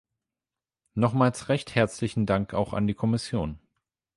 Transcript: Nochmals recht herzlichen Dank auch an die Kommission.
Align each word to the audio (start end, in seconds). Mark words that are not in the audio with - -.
Nochmals 0.95 1.47
recht 1.47 1.75
herzlichen 1.75 2.25
Dank 2.25 2.55
auch 2.55 2.73
an 2.73 2.87
die 2.87 2.95
Kommission. 2.95 3.59